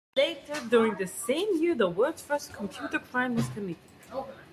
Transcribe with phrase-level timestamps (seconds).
[0.17, 3.91] A bit later during the same year the world's first computer crime was committed.